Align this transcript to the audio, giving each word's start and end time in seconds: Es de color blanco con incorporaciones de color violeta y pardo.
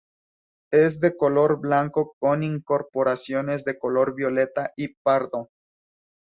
Es 0.71 0.99
de 0.99 1.15
color 1.15 1.59
blanco 1.61 2.15
con 2.17 2.41
incorporaciones 2.41 3.65
de 3.65 3.77
color 3.77 4.15
violeta 4.15 4.73
y 4.75 4.95
pardo. 5.03 5.51